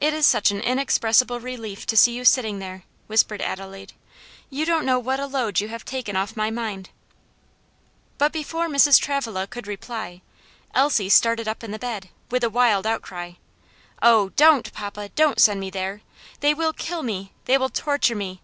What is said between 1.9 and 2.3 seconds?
see you